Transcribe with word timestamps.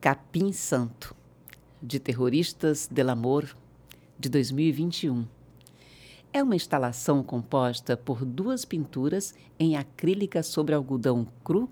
Capim 0.00 0.52
Santo, 0.52 1.12
de 1.82 1.98
Terroristas 1.98 2.86
del 2.88 3.10
Amor, 3.10 3.56
de 4.16 4.28
2021. 4.28 5.26
É 6.32 6.40
uma 6.40 6.54
instalação 6.54 7.20
composta 7.20 7.96
por 7.96 8.24
duas 8.24 8.64
pinturas 8.64 9.34
em 9.58 9.76
acrílica 9.76 10.40
sobre 10.44 10.72
algodão 10.72 11.26
cru, 11.42 11.68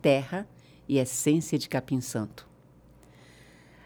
terra 0.00 0.46
e 0.88 0.98
essência 0.98 1.58
de 1.58 1.68
capim 1.68 2.00
santo. 2.00 2.46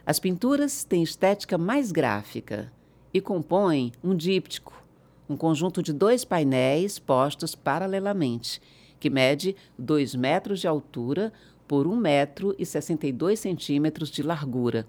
As 0.04 0.20
pinturas 0.20 0.84
têm 0.84 1.02
estética 1.02 1.56
mais 1.56 1.90
gráfica 1.90 2.70
e 3.12 3.22
compõem 3.22 3.92
um 4.04 4.14
díptico, 4.14 4.84
um 5.26 5.36
conjunto 5.36 5.82
de 5.82 5.94
dois 5.94 6.26
painéis 6.26 6.98
postos 6.98 7.54
paralelamente, 7.54 8.60
que 9.00 9.08
mede 9.08 9.56
2 9.78 10.14
metros 10.14 10.60
de 10.60 10.68
altura 10.68 11.32
por 11.68 11.86
1 11.86 11.94
metro 11.94 12.56
e 12.58 12.64
62 12.64 13.38
centímetros 13.38 14.10
de 14.10 14.22
largura. 14.22 14.86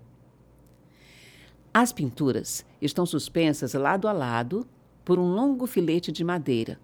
As 1.73 1.91
pinturas 1.91 2.65
estão 2.81 3.05
suspensas 3.05 3.73
lado 3.73 4.07
a 4.07 4.13
lado 4.13 4.65
por 5.03 5.19
um 5.19 5.35
longo 5.35 5.67
filete 5.67 6.11
de 6.11 6.23
madeira, 6.23 6.79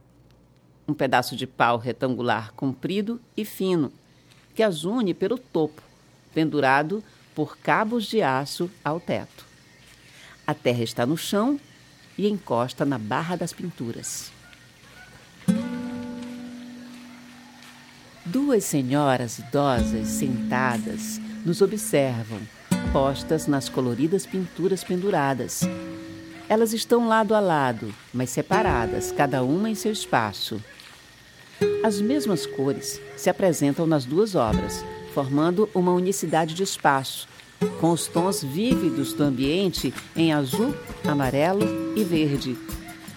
um 0.87 0.93
pedaço 0.93 1.35
de 1.35 1.47
pau 1.47 1.77
retangular 1.77 2.53
comprido 2.53 3.19
e 3.35 3.45
fino, 3.45 3.91
que 4.53 4.61
as 4.61 4.83
une 4.83 5.13
pelo 5.13 5.37
topo, 5.37 5.81
pendurado 6.33 7.03
por 7.33 7.57
cabos 7.57 8.05
de 8.05 8.21
aço 8.21 8.69
ao 8.83 8.99
teto. 8.99 9.45
A 10.45 10.53
terra 10.53 10.83
está 10.83 11.05
no 11.05 11.17
chão 11.17 11.59
e 12.17 12.27
encosta 12.27 12.85
na 12.85 12.99
barra 12.99 13.35
das 13.35 13.53
pinturas. 13.53 14.34
Duas 18.25 18.63
senhoras 18.63 19.37
idosas 19.37 20.07
sentadas 20.07 21.21
nos 21.45 21.61
observam, 21.61 22.39
postas 22.91 23.45
nas 23.45 23.69
coloridas 23.69 24.25
pinturas 24.25 24.83
penduradas. 24.83 25.61
Elas 26.49 26.73
estão 26.73 27.07
lado 27.07 27.35
a 27.35 27.39
lado, 27.39 27.93
mas 28.11 28.31
separadas, 28.31 29.11
cada 29.11 29.43
uma 29.43 29.69
em 29.69 29.75
seu 29.75 29.91
espaço. 29.91 30.59
As 31.83 32.01
mesmas 32.01 32.47
cores 32.47 32.99
se 33.15 33.29
apresentam 33.29 33.85
nas 33.85 34.05
duas 34.05 34.33
obras, 34.33 34.83
formando 35.13 35.69
uma 35.71 35.93
unicidade 35.93 36.55
de 36.55 36.63
espaço, 36.63 37.27
com 37.79 37.91
os 37.91 38.07
tons 38.07 38.43
vívidos 38.43 39.13
do 39.13 39.23
ambiente 39.23 39.93
em 40.15 40.33
azul, 40.33 40.73
amarelo 41.07 41.93
e 41.95 42.03
verde, 42.03 42.57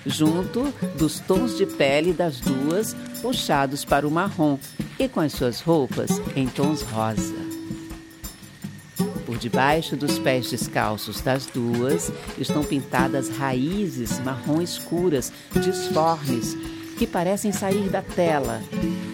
junto 0.04 0.64
dos 0.98 1.18
tons 1.18 1.56
de 1.56 1.64
pele 1.64 2.12
das 2.12 2.40
duas 2.40 2.94
puxados 3.22 3.86
para 3.86 4.06
o 4.06 4.10
marrom 4.10 4.58
e 4.98 5.08
com 5.08 5.20
as 5.20 5.32
suas 5.32 5.60
roupas 5.60 6.10
em 6.34 6.46
tons 6.46 6.82
rosa. 6.82 7.48
Por 9.24 9.36
debaixo 9.36 9.94
dos 9.94 10.18
pés 10.18 10.50
descalços 10.50 11.20
das 11.20 11.46
duas 11.46 12.10
estão 12.38 12.64
pintadas 12.64 13.28
raízes 13.28 14.18
marrom 14.20 14.60
escuras, 14.60 15.32
disformes, 15.52 16.56
que 16.98 17.06
parecem 17.06 17.52
sair 17.52 17.88
da 17.90 18.02
tela 18.02 18.60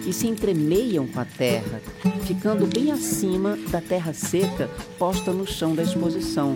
e 0.07 0.11
se 0.11 0.27
entremeiam 0.27 1.05
com 1.05 1.19
a 1.19 1.25
terra, 1.25 1.81
ficando 2.25 2.65
bem 2.65 2.91
acima 2.91 3.57
da 3.69 3.81
terra 3.81 4.13
seca 4.13 4.69
posta 4.97 5.31
no 5.31 5.45
chão 5.45 5.75
da 5.75 5.83
exposição, 5.83 6.55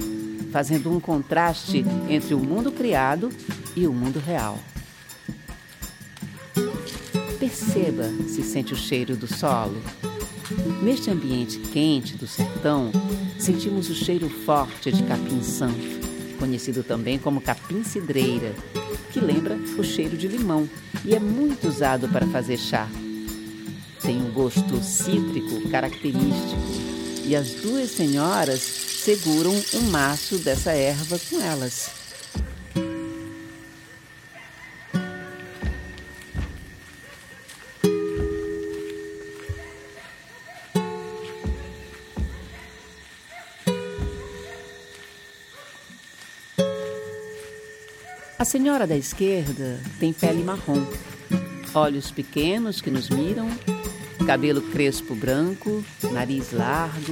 fazendo 0.51 0.89
um 0.89 0.99
contraste 0.99 1.85
entre 2.09 2.33
o 2.33 2.39
mundo 2.39 2.71
criado 2.71 3.29
e 3.75 3.85
o 3.85 3.93
mundo 3.93 4.19
real. 4.19 4.57
Perceba 7.39 8.03
se 8.27 8.43
sente 8.43 8.73
o 8.73 8.75
cheiro 8.75 9.15
do 9.15 9.25
solo. 9.25 9.81
Neste 10.83 11.09
ambiente 11.09 11.57
quente 11.57 12.17
do 12.17 12.27
sertão, 12.27 12.91
sentimos 13.37 13.89
o 13.89 13.95
cheiro 13.95 14.29
forte 14.29 14.91
de 14.91 15.03
capim 15.03 15.41
santo, 15.41 16.35
conhecido 16.37 16.83
também 16.83 17.17
como 17.17 17.39
capim 17.39 17.81
cidreira, 17.81 18.53
que 19.13 19.21
lembra 19.21 19.55
o 19.77 19.83
cheiro 19.83 20.17
de 20.17 20.27
limão 20.27 20.69
e 21.05 21.15
é 21.15 21.19
muito 21.19 21.69
usado 21.69 22.09
para 22.09 22.27
fazer 22.27 22.57
chá. 22.57 22.89
Tem 24.01 24.17
um 24.17 24.31
gosto 24.31 24.83
cítrico 24.83 25.69
característico 25.69 26.61
e 27.25 27.37
as 27.37 27.51
duas 27.51 27.89
senhoras 27.91 28.59
seguram 28.59 29.53
um 29.75 29.81
maço 29.89 30.39
dessa 30.39 30.71
erva 30.71 31.17
com 31.29 31.39
elas. 31.39 32.08
A 48.39 48.45
senhora 48.45 48.87
da 48.87 48.95
esquerda 48.95 49.81
tem 49.99 50.13
pele 50.13 50.41
marrom, 50.41 50.85
olhos 51.73 52.09
pequenos 52.09 52.79
que 52.79 52.89
nos 52.89 53.09
miram, 53.09 53.49
cabelo 54.25 54.61
crespo 54.61 55.13
branco, 55.13 55.83
nariz 56.13 56.53
largo 56.53 57.11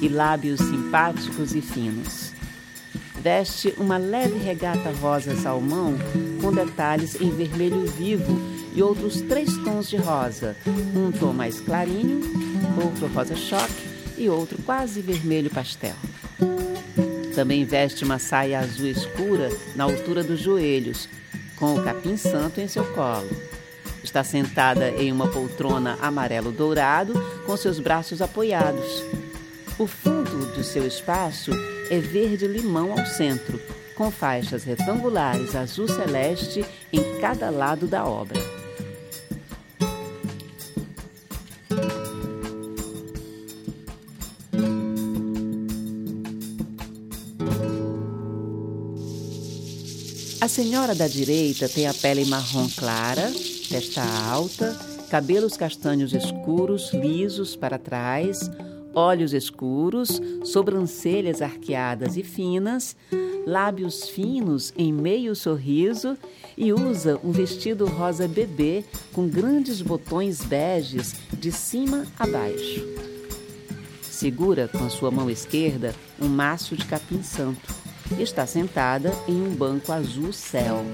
e 0.00 0.08
lábios 0.08 0.60
simpáticos 0.60 1.52
e 1.56 1.60
finos. 1.60 2.32
Veste 3.20 3.74
uma 3.76 3.98
leve 3.98 4.38
regata 4.38 4.92
rosa 5.00 5.34
salmão 5.34 5.96
com 6.40 6.52
detalhes 6.52 7.20
em 7.20 7.32
vermelho 7.32 7.84
vivo 7.84 8.38
e 8.72 8.80
outros 8.80 9.20
três 9.22 9.56
tons 9.64 9.90
de 9.90 9.96
rosa, 9.96 10.56
um 10.94 11.10
tom 11.10 11.32
mais 11.32 11.60
clarinho, 11.60 12.20
outro 12.80 13.08
rosa 13.08 13.34
choque 13.34 13.88
e 14.16 14.28
outro 14.28 14.56
quase 14.62 15.00
vermelho 15.00 15.50
pastel. 15.50 15.96
Também 17.38 17.64
veste 17.64 18.02
uma 18.02 18.18
saia 18.18 18.58
azul 18.58 18.88
escura 18.88 19.48
na 19.76 19.84
altura 19.84 20.24
dos 20.24 20.40
joelhos, 20.40 21.08
com 21.54 21.76
o 21.76 21.84
capim 21.84 22.16
santo 22.16 22.60
em 22.60 22.66
seu 22.66 22.84
colo. 22.94 23.30
Está 24.02 24.24
sentada 24.24 24.90
em 24.90 25.12
uma 25.12 25.28
poltrona 25.28 25.96
amarelo 26.02 26.50
dourado, 26.50 27.14
com 27.46 27.56
seus 27.56 27.78
braços 27.78 28.20
apoiados. 28.20 29.04
O 29.78 29.86
fundo 29.86 30.52
do 30.52 30.64
seu 30.64 30.84
espaço 30.84 31.52
é 31.88 32.00
verde 32.00 32.48
limão 32.48 32.90
ao 32.90 33.06
centro, 33.06 33.60
com 33.94 34.10
faixas 34.10 34.64
retangulares 34.64 35.54
azul 35.54 35.86
celeste 35.86 36.64
em 36.92 37.20
cada 37.20 37.50
lado 37.50 37.86
da 37.86 38.04
obra. 38.04 38.57
A 50.40 50.46
senhora 50.46 50.94
da 50.94 51.08
direita 51.08 51.68
tem 51.68 51.88
a 51.88 51.94
pele 51.94 52.24
marrom 52.24 52.68
clara, 52.76 53.28
testa 53.68 54.02
alta, 54.02 54.78
cabelos 55.10 55.56
castanhos 55.56 56.14
escuros, 56.14 56.92
lisos 56.92 57.56
para 57.56 57.76
trás, 57.76 58.48
olhos 58.94 59.32
escuros, 59.32 60.20
sobrancelhas 60.44 61.42
arqueadas 61.42 62.16
e 62.16 62.22
finas, 62.22 62.96
lábios 63.44 64.08
finos 64.10 64.72
em 64.76 64.92
meio 64.92 65.34
sorriso 65.34 66.16
e 66.56 66.72
usa 66.72 67.18
um 67.24 67.32
vestido 67.32 67.84
rosa 67.86 68.28
bebê 68.28 68.84
com 69.12 69.26
grandes 69.26 69.82
botões 69.82 70.44
beges 70.44 71.16
de 71.32 71.50
cima 71.50 72.06
a 72.16 72.24
baixo. 72.24 72.86
Segura 74.02 74.68
com 74.68 74.84
a 74.84 74.88
sua 74.88 75.10
mão 75.10 75.28
esquerda 75.28 75.92
um 76.20 76.28
maço 76.28 76.76
de 76.76 76.84
capim 76.84 77.24
santo 77.24 77.87
está 78.18 78.46
sentada 78.46 79.12
em 79.26 79.42
um 79.42 79.54
banco 79.54 79.92
azul 79.92 80.32
céu. 80.32 80.84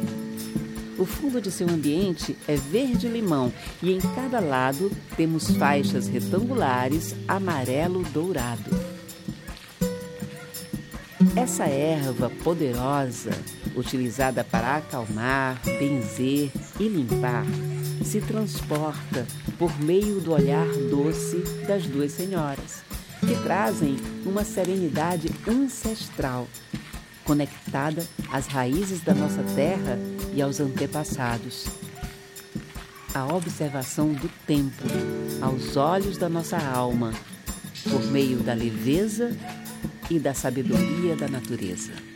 O 0.97 1.05
fundo 1.05 1.41
de 1.41 1.51
seu 1.51 1.69
ambiente 1.69 2.37
é 2.47 2.55
verde-limão 2.55 3.53
e 3.83 3.93
em 3.93 4.01
cada 4.01 4.39
lado 4.39 4.91
temos 5.17 5.51
faixas 5.51 6.07
retangulares 6.07 7.15
amarelo-dourado. 7.27 8.71
Essa 11.35 11.65
erva 11.65 12.31
poderosa, 12.45 13.33
utilizada 13.75 14.45
para 14.45 14.77
acalmar, 14.77 15.61
benzer 15.65 16.53
e 16.79 16.89
limpar, 16.89 17.45
se 18.05 18.21
transporta 18.21 19.27
por 19.59 19.77
meio 19.81 20.21
do 20.21 20.33
olhar 20.33 20.67
doce 20.91 21.39
das 21.67 21.85
duas 21.87 22.13
senhoras, 22.13 22.85
que 23.21 23.35
trazem 23.43 23.97
uma 24.25 24.45
serenidade 24.45 25.29
ancestral 25.49 26.47
conectada 27.25 28.07
às 28.31 28.47
raízes 28.47 29.01
da 29.01 29.15
nossa 29.15 29.43
terra 29.55 29.99
e 30.35 30.43
aos 30.43 30.61
antepassados. 30.61 31.67
A 33.15 33.27
observação 33.33 34.13
do 34.13 34.29
tempo 34.47 34.85
aos 35.41 35.77
olhos 35.77 36.19
da 36.19 36.29
nossa 36.29 36.59
alma, 36.59 37.13
por 37.91 38.03
meio 38.11 38.39
da 38.39 38.55
leveza 38.55 39.37
e 40.11 40.19
da 40.19 40.35
sabedoria 40.35 41.17
da 41.17 41.29
natureza. 41.29 42.14